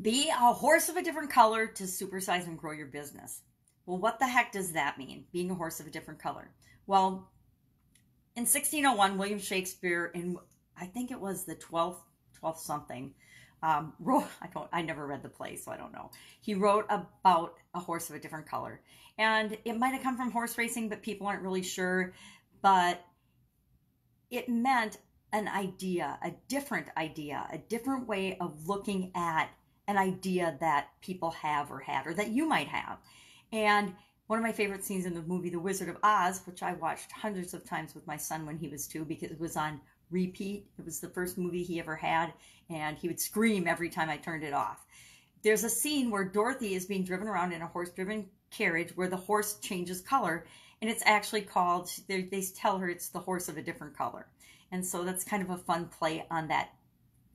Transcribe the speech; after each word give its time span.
be 0.00 0.28
a 0.30 0.52
horse 0.52 0.88
of 0.88 0.96
a 0.96 1.02
different 1.02 1.30
color 1.30 1.66
to 1.66 1.84
supersize 1.84 2.46
and 2.46 2.58
grow 2.58 2.72
your 2.72 2.86
business. 2.86 3.42
Well, 3.86 3.98
what 3.98 4.18
the 4.18 4.26
heck 4.26 4.52
does 4.52 4.72
that 4.72 4.98
mean? 4.98 5.24
Being 5.32 5.50
a 5.50 5.54
horse 5.54 5.80
of 5.80 5.86
a 5.86 5.90
different 5.90 6.20
color. 6.20 6.50
Well, 6.86 7.30
in 8.36 8.42
1601, 8.42 9.18
William 9.18 9.38
Shakespeare, 9.38 10.10
in 10.14 10.36
I 10.80 10.86
think 10.86 11.10
it 11.10 11.20
was 11.20 11.44
the 11.44 11.56
12th, 11.56 11.98
12th 12.42 12.58
something, 12.58 13.12
um, 13.62 13.92
wrote. 13.98 14.24
I 14.42 14.46
don't. 14.46 14.68
I 14.72 14.82
never 14.82 15.06
read 15.06 15.22
the 15.22 15.28
play, 15.28 15.56
so 15.56 15.70
I 15.70 15.76
don't 15.76 15.92
know. 15.92 16.10
He 16.40 16.54
wrote 16.54 16.86
about 16.88 17.54
a 17.74 17.80
horse 17.80 18.08
of 18.10 18.16
a 18.16 18.18
different 18.18 18.48
color, 18.48 18.80
and 19.18 19.56
it 19.64 19.78
might 19.78 19.90
have 19.94 20.02
come 20.02 20.16
from 20.16 20.30
horse 20.30 20.56
racing, 20.56 20.88
but 20.88 21.02
people 21.02 21.26
aren't 21.26 21.42
really 21.42 21.62
sure. 21.62 22.14
But 22.62 23.04
it 24.30 24.48
meant 24.48 24.98
an 25.32 25.48
idea, 25.48 26.18
a 26.22 26.32
different 26.48 26.88
idea, 26.96 27.46
a 27.52 27.58
different 27.58 28.06
way 28.08 28.36
of 28.40 28.68
looking 28.68 29.12
at 29.14 29.50
an 29.90 29.98
idea 29.98 30.56
that 30.60 30.88
people 31.00 31.32
have 31.32 31.70
or 31.70 31.80
had, 31.80 32.06
or 32.06 32.14
that 32.14 32.30
you 32.30 32.48
might 32.48 32.68
have. 32.68 32.98
And 33.52 33.94
one 34.28 34.38
of 34.38 34.44
my 34.44 34.52
favorite 34.52 34.84
scenes 34.84 35.06
in 35.06 35.14
the 35.14 35.22
movie 35.22 35.50
The 35.50 35.58
Wizard 35.58 35.88
of 35.88 35.96
Oz, 36.04 36.42
which 36.44 36.62
I 36.62 36.74
watched 36.74 37.10
hundreds 37.10 37.52
of 37.52 37.68
times 37.68 37.94
with 37.94 38.06
my 38.06 38.16
son 38.16 38.46
when 38.46 38.56
he 38.56 38.68
was 38.68 38.86
two 38.86 39.04
because 39.04 39.32
it 39.32 39.40
was 39.40 39.56
on 39.56 39.80
repeat. 40.10 40.66
It 40.78 40.84
was 40.84 41.00
the 41.00 41.08
first 41.08 41.36
movie 41.36 41.64
he 41.64 41.80
ever 41.80 41.96
had, 41.96 42.32
and 42.68 42.96
he 42.96 43.08
would 43.08 43.20
scream 43.20 43.66
every 43.66 43.90
time 43.90 44.08
I 44.08 44.16
turned 44.16 44.44
it 44.44 44.52
off. 44.52 44.86
There's 45.42 45.64
a 45.64 45.70
scene 45.70 46.10
where 46.10 46.24
Dorothy 46.24 46.74
is 46.74 46.86
being 46.86 47.04
driven 47.04 47.26
around 47.26 47.52
in 47.52 47.62
a 47.62 47.66
horse 47.66 47.90
driven 47.90 48.26
carriage 48.50 48.96
where 48.96 49.08
the 49.08 49.16
horse 49.16 49.58
changes 49.58 50.00
color, 50.00 50.46
and 50.80 50.88
it's 50.88 51.02
actually 51.06 51.42
called, 51.42 51.90
they 52.06 52.44
tell 52.54 52.78
her 52.78 52.88
it's 52.88 53.08
the 53.08 53.18
horse 53.18 53.48
of 53.48 53.56
a 53.56 53.62
different 53.62 53.96
color. 53.96 54.26
And 54.70 54.86
so 54.86 55.02
that's 55.02 55.24
kind 55.24 55.42
of 55.42 55.50
a 55.50 55.58
fun 55.58 55.86
play 55.86 56.24
on 56.30 56.48
that 56.48 56.70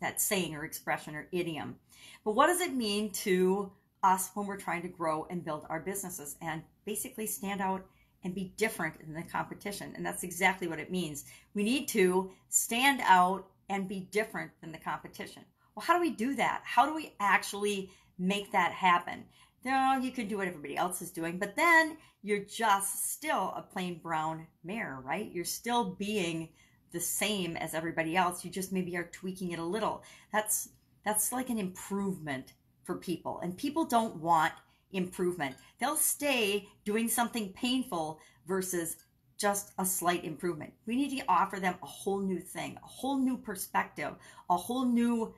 that 0.00 0.20
saying 0.20 0.54
or 0.54 0.64
expression 0.64 1.14
or 1.14 1.28
idiom. 1.32 1.76
But 2.24 2.34
what 2.34 2.46
does 2.46 2.60
it 2.60 2.74
mean 2.74 3.10
to 3.10 3.72
us 4.02 4.30
when 4.34 4.46
we're 4.46 4.56
trying 4.56 4.82
to 4.82 4.88
grow 4.88 5.26
and 5.30 5.44
build 5.44 5.66
our 5.68 5.80
businesses 5.80 6.36
and 6.42 6.62
basically 6.84 7.26
stand 7.26 7.60
out 7.60 7.84
and 8.22 8.34
be 8.34 8.52
different 8.56 8.94
in 9.06 9.14
the 9.14 9.22
competition? 9.22 9.92
And 9.96 10.04
that's 10.04 10.22
exactly 10.22 10.68
what 10.68 10.78
it 10.78 10.90
means. 10.90 11.24
We 11.54 11.62
need 11.62 11.88
to 11.88 12.30
stand 12.48 13.00
out 13.04 13.46
and 13.68 13.88
be 13.88 14.08
different 14.10 14.50
than 14.60 14.72
the 14.72 14.78
competition. 14.78 15.42
Well, 15.74 15.84
how 15.84 15.94
do 15.94 16.00
we 16.00 16.10
do 16.10 16.34
that? 16.36 16.62
How 16.64 16.86
do 16.86 16.94
we 16.94 17.14
actually 17.20 17.90
make 18.18 18.52
that 18.52 18.72
happen? 18.72 19.24
No, 19.64 19.98
you 20.00 20.10
can 20.10 20.28
do 20.28 20.36
what 20.36 20.46
everybody 20.46 20.76
else 20.76 21.00
is 21.00 21.10
doing, 21.10 21.38
but 21.38 21.56
then 21.56 21.96
you're 22.22 22.44
just 22.44 23.12
still 23.12 23.54
a 23.56 23.62
plain 23.62 23.98
brown 24.02 24.46
mare, 24.62 25.00
right? 25.02 25.30
You're 25.32 25.44
still 25.44 25.94
being 25.94 26.50
the 26.94 27.00
same 27.00 27.56
as 27.58 27.74
everybody 27.74 28.16
else. 28.16 28.44
You 28.44 28.50
just 28.50 28.72
maybe 28.72 28.96
are 28.96 29.10
tweaking 29.12 29.50
it 29.50 29.58
a 29.58 29.64
little. 29.64 30.02
That's 30.32 30.70
that's 31.04 31.32
like 31.32 31.50
an 31.50 31.58
improvement 31.58 32.54
for 32.84 32.94
people. 32.96 33.40
And 33.40 33.56
people 33.56 33.84
don't 33.84 34.16
want 34.16 34.54
improvement. 34.92 35.56
They'll 35.78 35.96
stay 35.96 36.68
doing 36.86 37.08
something 37.08 37.52
painful 37.52 38.20
versus 38.46 38.96
just 39.36 39.72
a 39.78 39.84
slight 39.84 40.24
improvement. 40.24 40.72
We 40.86 40.96
need 40.96 41.18
to 41.18 41.24
offer 41.28 41.60
them 41.60 41.74
a 41.82 41.86
whole 41.86 42.20
new 42.20 42.38
thing, 42.38 42.78
a 42.82 42.86
whole 42.86 43.18
new 43.18 43.36
perspective, 43.36 44.14
a 44.48 44.56
whole 44.56 44.86
new 44.86 45.34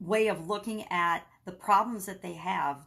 way 0.00 0.28
of 0.28 0.48
looking 0.48 0.84
at 0.90 1.26
the 1.44 1.52
problems 1.52 2.06
that 2.06 2.22
they 2.22 2.34
have. 2.34 2.86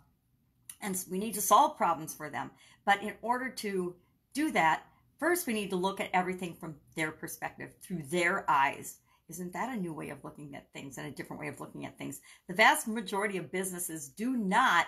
And 0.82 0.98
we 1.12 1.20
need 1.20 1.34
to 1.34 1.42
solve 1.42 1.78
problems 1.78 2.16
for 2.16 2.30
them. 2.30 2.52
But 2.86 3.04
in 3.04 3.14
order 3.22 3.50
to 3.50 3.96
do 4.34 4.52
that, 4.52 4.84
First, 5.20 5.48
we 5.48 5.54
need 5.54 5.70
to 5.72 5.76
look 5.76 6.00
at 6.00 6.10
everything 6.14 6.56
from 6.56 6.76
their 6.96 7.12
perspective, 7.12 7.74
through 7.82 8.04
their 8.04 8.50
eyes. 8.50 9.00
Isn't 9.28 9.52
that 9.52 9.70
a 9.70 9.80
new 9.80 9.94
way 9.94 10.10
of 10.10 10.24
looking 10.24 10.56
at 10.56 10.72
things 10.72 10.98
and 10.98 11.06
a 11.06 11.12
different 11.12 11.42
way 11.42 11.50
of 11.50 11.60
looking 11.60 11.86
at 11.86 11.98
things? 11.98 12.22
The 12.48 12.56
vast 12.56 12.88
majority 12.88 13.38
of 13.38 13.52
businesses 13.52 14.08
do 14.08 14.38
not 14.38 14.88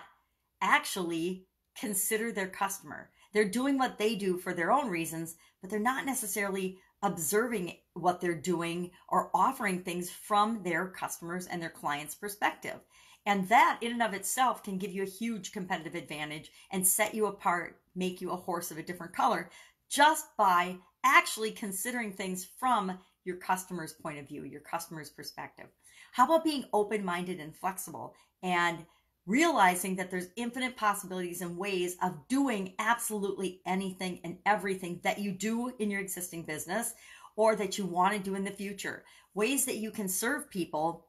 actually 0.62 1.46
consider 1.78 2.32
their 2.32 2.48
customer. 2.48 3.10
They're 3.32 3.44
doing 3.48 3.76
what 3.76 3.98
they 3.98 4.14
do 4.16 4.38
for 4.38 4.54
their 4.54 4.72
own 4.72 4.88
reasons, 4.88 5.36
but 5.60 5.68
they're 5.70 5.78
not 5.78 6.06
necessarily 6.06 6.78
observing 7.02 7.76
what 7.92 8.20
they're 8.20 8.34
doing 8.34 8.90
or 9.08 9.30
offering 9.34 9.82
things 9.82 10.10
from 10.10 10.62
their 10.62 10.88
customers 10.88 11.46
and 11.46 11.60
their 11.60 11.70
clients' 11.70 12.14
perspective. 12.14 12.80
And 13.24 13.48
that, 13.50 13.78
in 13.80 13.92
and 13.92 14.02
of 14.02 14.14
itself, 14.14 14.62
can 14.64 14.78
give 14.78 14.92
you 14.92 15.02
a 15.02 15.06
huge 15.06 15.52
competitive 15.52 15.94
advantage 15.94 16.50
and 16.70 16.86
set 16.86 17.14
you 17.14 17.26
apart, 17.26 17.78
make 17.94 18.20
you 18.20 18.30
a 18.30 18.36
horse 18.36 18.70
of 18.70 18.78
a 18.78 18.82
different 18.82 19.12
color 19.12 19.50
just 19.92 20.34
by 20.38 20.74
actually 21.04 21.50
considering 21.50 22.12
things 22.12 22.48
from 22.58 22.98
your 23.24 23.36
customer's 23.36 23.92
point 23.92 24.18
of 24.18 24.26
view, 24.26 24.44
your 24.44 24.62
customer's 24.62 25.10
perspective. 25.10 25.66
How 26.12 26.24
about 26.24 26.44
being 26.44 26.64
open 26.72 27.04
minded 27.04 27.40
and 27.40 27.54
flexible 27.54 28.14
and 28.42 28.86
realizing 29.26 29.94
that 29.96 30.10
there's 30.10 30.28
infinite 30.36 30.76
possibilities 30.76 31.42
and 31.42 31.58
ways 31.58 31.96
of 32.02 32.26
doing 32.26 32.72
absolutely 32.78 33.60
anything 33.66 34.20
and 34.24 34.38
everything 34.46 34.98
that 35.04 35.18
you 35.18 35.30
do 35.30 35.72
in 35.78 35.90
your 35.90 36.00
existing 36.00 36.44
business 36.44 36.94
or 37.36 37.54
that 37.54 37.76
you 37.76 37.84
want 37.84 38.14
to 38.14 38.18
do 38.18 38.34
in 38.34 38.44
the 38.44 38.50
future? 38.50 39.04
Ways 39.34 39.66
that 39.66 39.76
you 39.76 39.90
can 39.90 40.08
serve 40.08 40.50
people. 40.50 41.06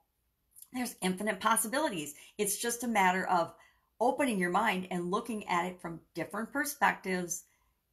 There's 0.74 0.96
infinite 1.02 1.40
possibilities. 1.40 2.16
It's 2.38 2.58
just 2.58 2.84
a 2.84 2.88
matter 2.88 3.26
of 3.28 3.54
opening 4.02 4.40
your 4.40 4.52
mind 4.52 4.88
and 4.92 5.10
looking 5.10 5.48
at 5.48 5.66
it 5.66 5.82
from 5.82 6.02
different 6.14 6.52
perspectives 6.52 7.46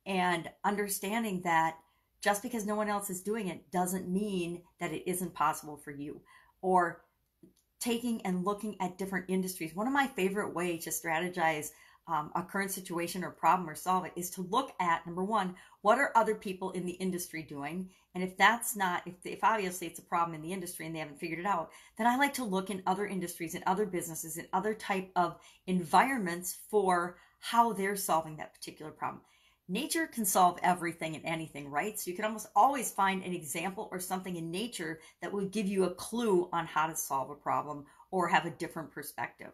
and 0.07 0.51
understanding 0.65 1.43
that 1.43 1.77
just 2.21 2.43
because 2.43 2.67
no 2.67 2.75
one 2.75 2.89
else 2.89 3.11
is 3.11 3.23
doing 3.23 3.49
it 3.49 3.71
doesn't 3.71 4.09
mean 4.09 4.63
that 4.79 4.93
it 4.93 5.09
isn't 5.11 5.35
possible 5.35 5.77
for 5.77 5.91
you. 5.91 6.21
Or 6.63 7.03
taking 7.81 8.21
and 8.23 8.45
looking 8.45 8.77
at 8.81 8.99
different 8.99 9.25
industries. 9.29 9.75
One 9.75 9.87
of 9.87 9.93
my 9.93 10.07
favorite 10.07 10.55
ways 10.55 10.85
to 10.85 10.91
strategize 10.91 11.71
um, 12.07 12.31
a 12.35 12.43
current 12.43 12.71
situation 12.71 13.25
or 13.25 13.31
problem 13.31 13.69
or 13.69 13.75
solve 13.75 14.05
it 14.05 14.13
is 14.17 14.31
to 14.31 14.43
look 14.51 14.73
at 14.81 15.07
number 15.07 15.25
one 15.25 15.55
what 15.83 15.99
are 15.99 16.13
other 16.15 16.35
people 16.35 16.73
in 16.73 16.85
the 16.85 16.93
industry 16.93 17.43
doing? 17.43 17.89
And 18.15 18.25
if 18.25 18.37
that's 18.37 18.77
not 18.77 19.03
if, 19.07 19.15
if 19.25 19.45
obviously 19.45 19.87
it's 19.87 19.99
a 19.99 20.03
problem 20.03 20.35
in 20.35 20.43
the 20.43 20.53
industry 20.53 20.87
and 20.87 20.95
they 20.95 20.99
haven't 20.99 21.21
figured 21.21 21.39
it 21.39 21.47
out 21.47 21.71
then 21.97 22.07
i 22.07 22.17
like 22.17 22.35
to 22.35 22.45
look 22.45 22.69
in 22.69 22.83
other 22.87 23.07
industries 23.07 23.55
and 23.55 23.63
other 23.67 23.87
businesses 23.87 24.37
and 24.37 24.49
other 24.53 24.75
type 24.75 25.11
of 25.15 25.37
environments 25.67 26.57
for 26.71 27.17
how 27.39 27.73
they're 27.73 27.97
solving 27.97 28.37
that 28.37 28.53
particular 28.53 28.91
problem 28.91 29.23
nature 29.71 30.07
can 30.09 30.25
solve 30.25 30.59
everything 30.63 31.15
and 31.15 31.25
anything, 31.25 31.71
right? 31.71 31.99
So 31.99 32.11
you 32.11 32.17
can 32.17 32.25
almost 32.25 32.49
always 32.57 32.91
find 32.91 33.23
an 33.23 33.33
example 33.33 33.89
or 33.93 34.01
something 34.01 34.35
in 34.37 34.51
nature 34.51 34.99
that 35.23 35.33
will 35.33 35.47
give 35.47 35.67
you 35.67 35.85
a 35.85 35.95
clue 35.95 36.49
on 36.53 36.67
how 36.67 36.89
to 36.89 36.97
solve 36.97 37.31
a 37.31 37.35
problem 37.35 37.87
or 38.11 38.27
have 38.27 38.47
a 38.47 38.51
different 38.51 38.91
perspective. 38.91 39.53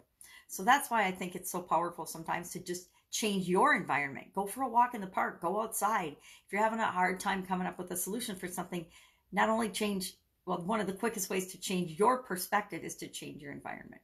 So 0.48 0.64
that's 0.64 0.90
why 0.90 1.04
I 1.04 1.10
think 1.10 1.34
it's 1.34 1.50
so 1.50 1.60
powerful 1.60 2.06
sometimes 2.06 2.50
to 2.52 2.60
just 2.60 2.88
change 3.10 3.46
your 3.46 3.76
environment. 3.76 4.32
Go 4.34 4.46
for 4.46 4.62
a 4.62 4.68
walk 4.68 4.94
in 4.94 5.02
the 5.02 5.06
park, 5.06 5.42
go 5.42 5.60
outside. 5.60 6.16
If 6.46 6.52
you're 6.52 6.62
having 6.62 6.80
a 6.80 6.86
hard 6.86 7.20
time 7.20 7.44
coming 7.44 7.66
up 7.66 7.78
with 7.78 7.90
a 7.90 7.96
solution 7.96 8.36
for 8.36 8.48
something, 8.48 8.86
not 9.32 9.50
only 9.50 9.68
change, 9.68 10.14
well, 10.46 10.62
one 10.62 10.80
of 10.80 10.86
the 10.86 10.92
quickest 10.94 11.28
ways 11.28 11.52
to 11.52 11.60
change 11.60 11.98
your 11.98 12.22
perspective 12.22 12.84
is 12.84 12.96
to 12.96 13.08
change 13.08 13.42
your 13.42 13.52
environment. 13.52 14.00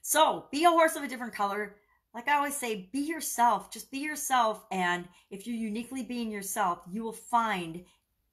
So 0.00 0.46
be 0.50 0.64
a 0.64 0.70
horse 0.70 0.96
of 0.96 1.02
a 1.02 1.08
different 1.08 1.34
color 1.34 1.76
like 2.14 2.28
I 2.28 2.36
always 2.36 2.56
say, 2.56 2.88
be 2.92 3.00
yourself. 3.00 3.70
Just 3.70 3.90
be 3.90 3.98
yourself. 3.98 4.64
And 4.70 5.08
if 5.30 5.46
you're 5.46 5.56
uniquely 5.56 6.02
being 6.02 6.30
yourself, 6.30 6.80
you 6.90 7.02
will 7.02 7.12
find 7.12 7.84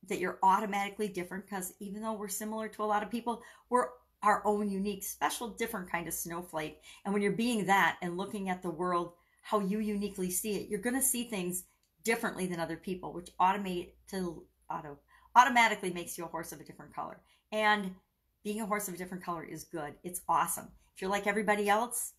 that 0.08 0.20
you're 0.20 0.40
automatically 0.44 1.08
different 1.08 1.46
because 1.46 1.74
even 1.80 2.02
though 2.02 2.14
we're 2.14 2.28
similar 2.28 2.68
to 2.68 2.84
a 2.84 2.86
lot 2.86 3.04
of 3.04 3.12
people, 3.12 3.42
we're 3.70 3.88
our 4.22 4.42
own 4.46 4.70
unique, 4.70 5.04
special, 5.04 5.48
different 5.50 5.90
kind 5.90 6.08
of 6.08 6.14
snowflake. 6.14 6.82
And 7.06 7.14
when 7.14 7.24
you're 7.24 7.32
being 7.32 7.66
that 7.68 7.98
and 8.02 8.18
looking 8.18 8.50
at 8.50 8.62
the 8.62 8.70
world 8.70 9.14
how 9.42 9.60
you 9.60 9.80
uniquely 9.80 10.30
see 10.30 10.58
it, 10.58 10.68
you're 10.70 10.80
going 10.80 10.96
to 10.96 11.02
see 11.02 11.24
things 11.24 11.64
differently 12.04 12.46
than 12.46 12.60
other 12.60 12.76
people, 12.76 13.14
which 13.14 13.30
automate 13.40 13.90
to 14.10 14.44
auto 14.70 14.98
automatically 15.36 15.92
makes 15.92 16.18
you 16.18 16.26
a 16.26 16.28
horse 16.28 16.52
of 16.52 16.60
a 16.60 16.64
different 16.64 16.94
color. 16.94 17.20
And 17.52 17.96
being 18.44 18.62
a 18.62 18.66
horse 18.66 18.88
of 18.88 18.94
a 18.94 18.98
different 18.98 19.24
color 19.24 19.44
is 19.44 19.64
good. 19.64 19.94
It's 20.04 20.22
awesome. 20.28 20.68
If 20.96 21.02
you're 21.02 21.10
like 21.10 21.28
everybody 21.28 21.70
else, 21.70 22.14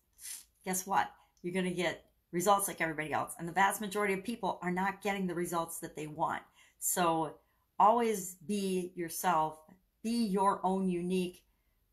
guess 0.65 0.87
what? 0.87 1.09
You're 1.41 1.53
going 1.53 1.65
to 1.65 1.71
get 1.71 2.05
results 2.31 2.67
like 2.67 2.81
everybody 2.81 3.11
else. 3.13 3.33
And 3.37 3.47
the 3.47 3.53
vast 3.53 3.81
majority 3.81 4.13
of 4.13 4.23
people 4.23 4.59
are 4.61 4.71
not 4.71 5.01
getting 5.01 5.27
the 5.27 5.35
results 5.35 5.79
that 5.79 5.95
they 5.95 6.07
want. 6.07 6.41
So 6.79 7.35
always 7.79 8.35
be 8.47 8.91
yourself, 8.95 9.59
be 10.03 10.25
your 10.25 10.59
own 10.63 10.89
unique, 10.89 11.43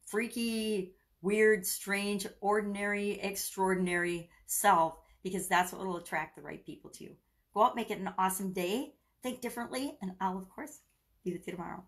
freaky, 0.06 0.94
weird, 1.22 1.66
strange, 1.66 2.26
ordinary, 2.40 3.20
extraordinary 3.20 4.30
self, 4.46 4.94
because 5.22 5.48
that's 5.48 5.72
what 5.72 5.86
will 5.86 5.96
attract 5.96 6.36
the 6.36 6.42
right 6.42 6.64
people 6.64 6.90
to 6.90 7.04
you. 7.04 7.16
Go 7.54 7.64
out, 7.64 7.76
make 7.76 7.90
it 7.90 7.98
an 7.98 8.12
awesome 8.18 8.52
day, 8.52 8.94
think 9.22 9.40
differently, 9.40 9.98
and 10.00 10.12
I'll, 10.20 10.38
of 10.38 10.48
course, 10.48 10.80
be 11.24 11.32
with 11.32 11.46
you 11.46 11.54
tomorrow. 11.54 11.82